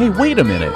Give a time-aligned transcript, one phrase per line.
[0.00, 0.72] Hey, wait a minute.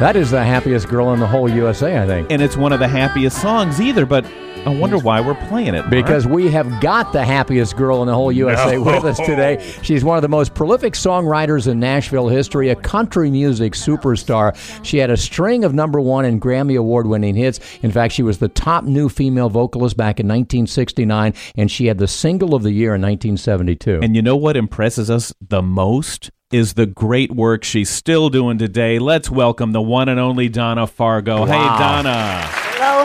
[0.00, 2.28] That is the happiest girl in the whole USA, I think.
[2.28, 4.26] And it's one of the happiest songs either, but
[4.66, 5.82] I wonder why we're playing it.
[5.82, 5.90] Mark.
[5.90, 9.64] Because we have got the happiest girl in the whole USA with us today.
[9.82, 14.56] She's one of the most prolific songwriters in Nashville history, a country music superstar.
[14.84, 17.60] She had a string of number one and Grammy Award winning hits.
[17.84, 21.98] In fact, she was the top new female vocalist back in 1969, and she had
[21.98, 24.00] the single of the year in 1972.
[24.02, 26.32] And you know what impresses us the most?
[26.52, 28.98] Is the great work she's still doing today.
[28.98, 31.46] Let's welcome the one and only Donna Fargo.
[31.46, 32.42] Hey, Donna.
[32.44, 33.02] Hello,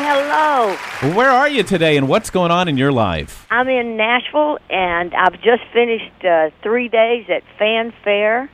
[1.01, 1.15] hello.
[1.15, 3.47] Where are you today and what's going on in your life?
[3.49, 8.51] I'm in Nashville, and I've just finished uh, three days at Fan Fair,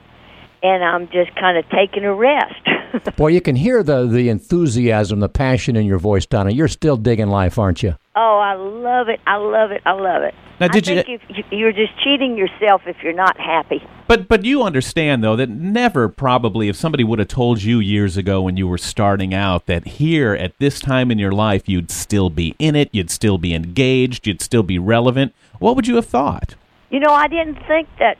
[0.65, 2.67] and I'm just kind of taking a rest.
[3.17, 6.51] Boy, you can hear the, the enthusiasm, the passion in your voice, Donna.
[6.51, 7.95] You're still digging life, aren't you?
[8.17, 9.19] oh, I love it!
[9.27, 9.81] I love it!
[9.85, 10.33] I love it.
[10.61, 13.83] Now, did I you- think if you, you're just cheating yourself if you're not happy.
[14.07, 18.15] But but you understand though that never probably if somebody would have told you years
[18.17, 21.89] ago when you were starting out that here at this time in your life you'd
[21.91, 25.95] still be in it, you'd still be engaged, you'd still be relevant, what would you
[25.95, 26.55] have thought?
[26.91, 28.17] You know, I didn't think that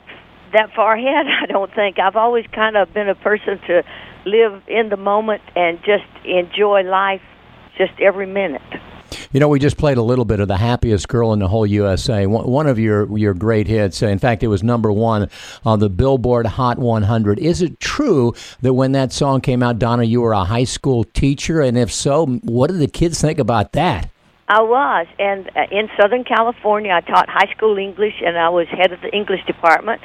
[0.56, 1.28] that far ahead.
[1.44, 3.84] I don't think I've always kind of been a person to
[4.26, 7.22] live in the moment and just enjoy life,
[7.78, 8.62] just every minute.
[9.32, 11.66] You know, we just played a little bit of the happiest girl in the whole
[11.66, 12.26] USA.
[12.26, 14.02] One of your your great hits.
[14.02, 15.30] In fact, it was number one
[15.66, 17.40] on the Billboard Hot 100.
[17.40, 21.04] Is it true that when that song came out, Donna, you were a high school
[21.04, 21.62] teacher?
[21.62, 24.10] And if so, what did the kids think about that?
[24.48, 28.68] I was, and uh, in Southern California, I taught high school English, and I was
[28.68, 30.02] head of the English department.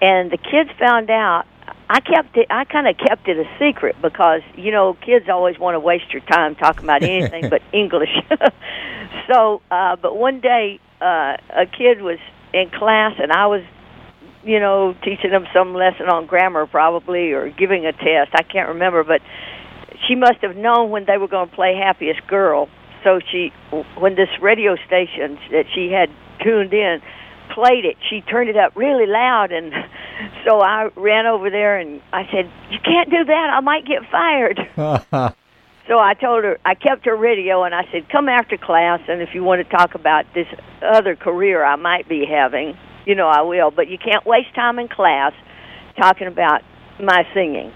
[0.00, 1.46] And the kids found out.
[1.88, 2.48] I kept it.
[2.50, 6.12] I kind of kept it a secret because you know kids always want to waste
[6.12, 8.10] your time talking about anything but English.
[9.30, 12.18] so, uh, but one day, uh, a kid was
[12.52, 13.62] in class, and I was,
[14.44, 18.30] you know, teaching them some lesson on grammar, probably, or giving a test.
[18.34, 19.20] I can't remember, but
[20.06, 22.68] she must have known when they were going to play Happiest Girl.
[23.04, 23.52] So she,
[23.98, 26.10] when this radio station that she had
[26.42, 27.00] tuned in
[27.54, 29.72] played it, she turned it up really loud, and
[30.46, 33.50] so I ran over there and I said, "You can't do that.
[33.50, 35.34] I might get fired."
[35.88, 39.22] So I told her, I kept her radio, and I said, "Come after class, and
[39.22, 40.48] if you want to talk about this
[40.82, 43.70] other career I might be having, you know, I will.
[43.70, 45.32] But you can't waste time in class
[45.96, 46.62] talking about
[46.98, 47.72] my singing."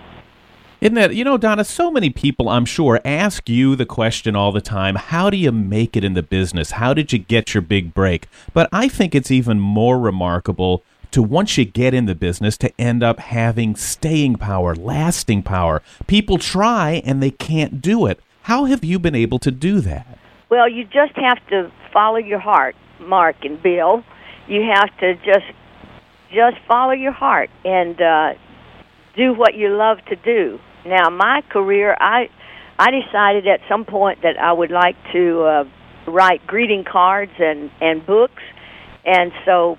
[0.81, 4.51] Isn't that, you know, Donna, so many people, I'm sure, ask you the question all
[4.51, 6.71] the time how do you make it in the business?
[6.73, 8.29] How did you get your big break?
[8.55, 12.81] But I think it's even more remarkable to once you get in the business to
[12.81, 15.83] end up having staying power, lasting power.
[16.07, 18.19] People try and they can't do it.
[18.45, 20.19] How have you been able to do that?
[20.49, 24.03] Well, you just have to follow your heart, Mark and Bill.
[24.49, 25.45] You have to just
[26.33, 28.33] just follow your heart and uh,
[29.15, 30.59] do what you love to do.
[30.85, 32.29] Now, my career, I
[32.79, 35.65] I decided at some point that I would like to uh,
[36.07, 38.43] write greeting cards and and books,
[39.05, 39.77] and so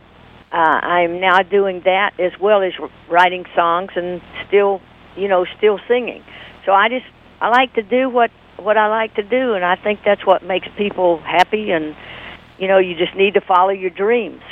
[0.51, 2.73] uh, I'm now doing that as well as
[3.09, 4.81] writing songs and still,
[5.15, 6.23] you know, still singing.
[6.65, 7.05] So I just
[7.39, 10.43] I like to do what what I like to do, and I think that's what
[10.43, 11.71] makes people happy.
[11.71, 11.95] And
[12.59, 14.43] you know, you just need to follow your dreams.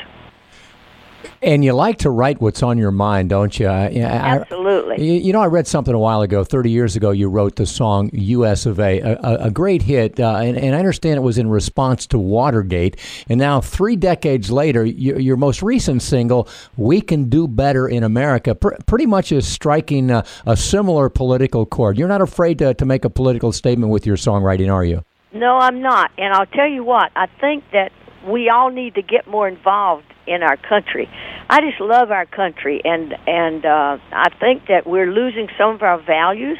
[1.41, 3.68] And you like to write what's on your mind, don't you?
[3.68, 5.06] I, I- Absolutely.
[5.06, 7.66] You, you know, I read something a while ago, 30 years ago, you wrote the
[7.66, 8.66] song U.S.
[8.66, 12.06] of A., a, a, great hit, uh, and, and I understand it was in response
[12.07, 12.97] to Watergate.
[13.30, 16.47] And now, three decades later, your, your most recent single,
[16.78, 21.66] We Can Do Better in America, pr- pretty much is striking a, a similar political
[21.66, 21.97] chord.
[21.97, 25.03] You're not afraid to, to make a political statement with your songwriting, are you?
[25.31, 26.12] No, I'm not.
[26.18, 27.91] And I'll tell you what, I think that
[28.28, 31.09] we all need to get more involved in our country.
[31.50, 35.81] I just love our country and and uh I think that we're losing some of
[35.81, 36.59] our values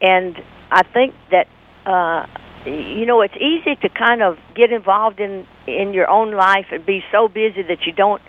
[0.00, 0.36] and
[0.70, 1.46] I think that
[1.86, 2.26] uh
[2.66, 6.84] you know, it's easy to kind of get involved in in your own life and
[6.84, 8.22] be so busy that you don't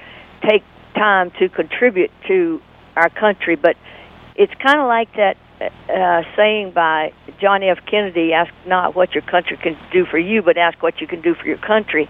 [0.48, 0.64] take
[0.96, 2.62] time to contribute to
[2.96, 3.76] our country, but
[4.36, 7.80] it's kind of like that uh, saying by John F.
[7.90, 11.22] Kennedy: "Ask not what your country can do for you, but ask what you can
[11.22, 12.08] do for your country."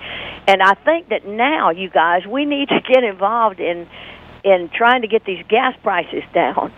[0.47, 3.88] And I think that now, you guys, we need to get involved in
[4.44, 6.73] in trying to get these gas prices down.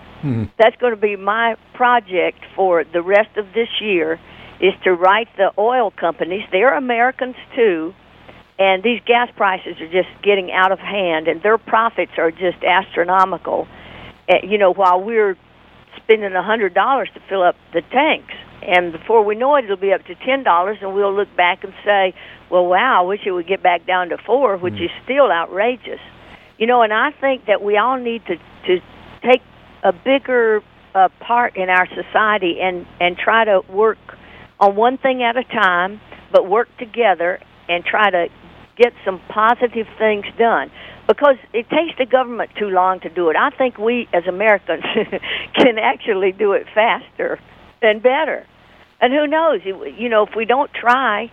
[0.57, 4.19] That's going to be my project for the rest of this year.
[4.61, 6.43] Is to write the oil companies.
[6.51, 7.93] They're Americans too,
[8.59, 12.61] and these gas prices are just getting out of hand, and their profits are just
[12.63, 13.67] astronomical.
[14.27, 15.37] Uh, you know, while we're
[15.97, 19.77] spending a hundred dollars to fill up the tanks, and before we know it, it'll
[19.77, 22.13] be up to ten dollars, and we'll look back and say,
[22.49, 25.99] "Well, wow, I wish it would get back down to four, which is still outrageous."
[26.57, 28.81] You know, and I think that we all need to to
[29.23, 29.41] take
[29.83, 30.61] a bigger
[30.93, 33.97] uh, part in our society and and try to work
[34.59, 36.01] on one thing at a time,
[36.31, 37.39] but work together
[37.69, 38.27] and try to
[38.79, 40.71] get some positive things done
[41.07, 43.35] because it takes the government too long to do it.
[43.35, 44.83] I think we as Americans
[45.55, 47.39] can actually do it faster
[47.81, 48.45] and better.
[49.01, 49.61] And who knows?
[49.65, 51.31] You know, if we don't try,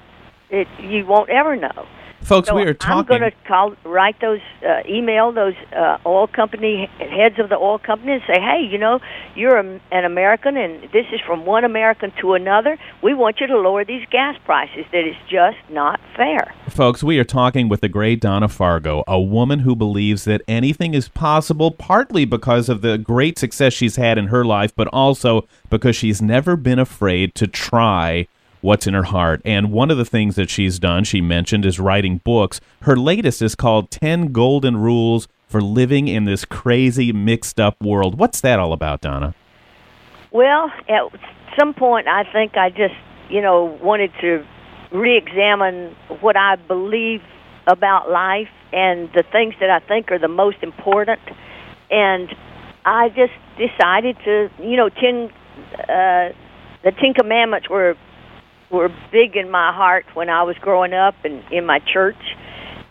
[0.51, 1.87] it you won't ever know.
[2.27, 3.15] Folks, so we are talking.
[3.15, 7.55] I'm going to call, write those, uh, email those uh, oil company heads of the
[7.55, 8.99] oil company and say, hey, you know,
[9.37, 12.79] you're a, an American, and this is from one American to another.
[13.01, 14.87] We want you to lower these gas prices.
[14.91, 16.53] That is just not fair.
[16.69, 20.95] Folks, we are talking with the great Donna Fargo, a woman who believes that anything
[20.95, 25.47] is possible, partly because of the great success she's had in her life, but also
[25.71, 28.27] because she's never been afraid to try
[28.67, 29.41] what's in her heart.
[29.45, 32.61] And one of the things that she's done, she mentioned, is writing books.
[32.83, 38.19] Her latest is called 10 Golden Rules for Living in This Crazy, Mixed Up World.
[38.19, 39.35] What's that all about, Donna?
[40.33, 41.03] Well, at
[41.57, 42.97] some point, I think I just,
[43.31, 44.45] you know, wanted to
[44.91, 47.23] re examine what I believe
[47.69, 51.21] about life and the things that I think are the most important.
[51.89, 52.35] And
[52.85, 55.31] I just decided to, you know, 10.
[55.89, 56.33] Uh,
[56.83, 57.97] the Ten Commandments were
[58.71, 62.17] were big in my heart when I was growing up and in my church,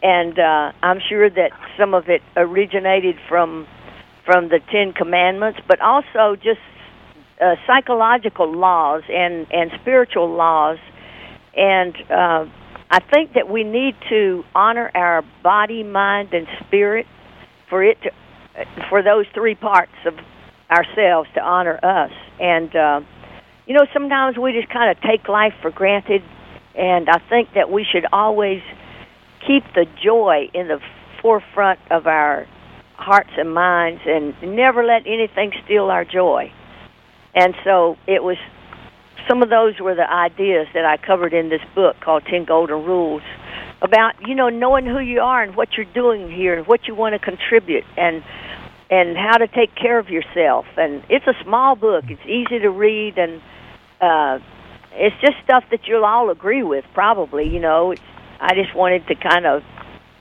[0.02, 3.68] and uh, I'm sure that some of it originated from
[4.26, 6.60] from the Ten Commandments, but also just
[7.42, 10.78] uh, psychological laws and and spiritual laws,
[11.56, 12.46] and uh,
[12.90, 17.06] I think that we need to honor our body, mind, and spirit
[17.70, 18.12] for it to
[18.90, 20.14] for those three parts of
[20.72, 22.76] ourselves to honor us and.
[22.76, 23.02] Uh,
[23.66, 26.22] you know, sometimes we just kind of take life for granted,
[26.76, 28.62] and I think that we should always
[29.46, 30.80] keep the joy in the
[31.22, 32.48] forefront of our
[32.96, 36.52] hearts and minds and never let anything steal our joy.
[37.34, 38.38] And so it was
[39.28, 42.86] some of those were the ideas that I covered in this book called 10 Golden
[42.86, 43.24] Rules
[43.82, 46.96] about, you know, knowing who you are and what you're doing here and what you
[46.96, 48.24] want to contribute and
[48.88, 50.68] and how to take care of yourself.
[50.78, 52.06] And it's a small book.
[52.08, 53.42] It's easy to read and
[54.06, 54.40] uh,
[54.94, 57.48] it's just stuff that you'll all agree with, probably.
[57.48, 58.02] You know, it's,
[58.40, 59.64] I just wanted to kind of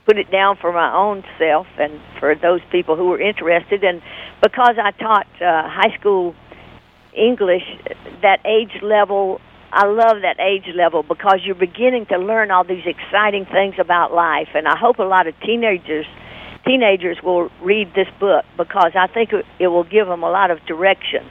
[0.05, 3.83] put it down for my own self and for those people who were interested.
[3.83, 4.01] And
[4.41, 6.35] because I taught uh, high school
[7.15, 7.63] English,
[8.21, 9.39] that age level,
[9.71, 14.13] I love that age level because you're beginning to learn all these exciting things about
[14.13, 14.49] life.
[14.53, 16.05] And I hope a lot of teenagers
[16.65, 19.29] teenagers will read this book because I think
[19.59, 21.23] it will give them a lot of direction.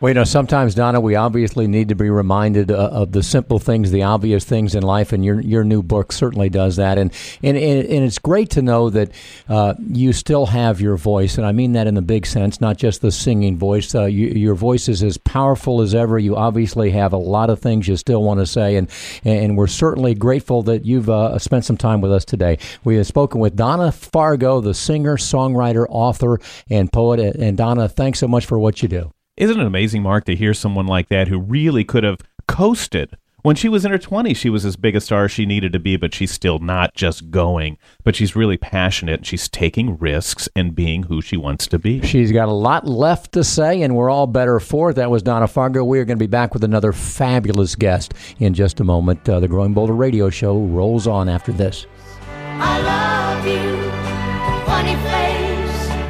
[0.00, 3.58] Well, you know, sometimes, Donna, we obviously need to be reminded uh, of the simple
[3.58, 6.98] things, the obvious things in life, and your your new book certainly does that.
[6.98, 7.12] And
[7.42, 9.10] and and it's great to know that
[9.48, 12.76] uh, you still have your voice, and I mean that in the big sense, not
[12.76, 13.92] just the singing voice.
[13.92, 16.16] Uh, you, your voice is as powerful as ever.
[16.16, 18.88] You obviously have a lot of things you still want to say, and
[19.24, 22.58] and we're certainly grateful that you've uh, spent some time with us today.
[22.84, 26.38] We have spoken with Donna Fargo, the singer, songwriter, author,
[26.70, 27.18] and poet.
[27.18, 29.10] And Donna, thanks so much for what you do.
[29.38, 32.18] Isn't it amazing, Mark, to hear someone like that who really could have
[32.48, 33.16] coasted?
[33.42, 35.72] When she was in her 20s, she was as big a star as she needed
[35.74, 37.78] to be, but she's still not just going.
[38.02, 42.02] But she's really passionate and she's taking risks and being who she wants to be.
[42.02, 44.94] She's got a lot left to say, and we're all better for it.
[44.94, 45.84] That was Donna Fargo.
[45.84, 49.28] We are going to be back with another fabulous guest in just a moment.
[49.28, 51.86] Uh, the Growing Bolder radio show rolls on after this.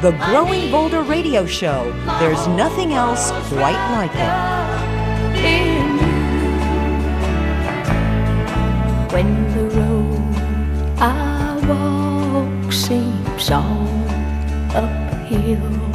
[0.01, 1.91] The Growing Bolder Radio Show.
[2.21, 4.31] There's nothing else quite like it.
[9.11, 10.35] When the road
[11.01, 13.89] I walk seems all
[14.73, 15.88] uphill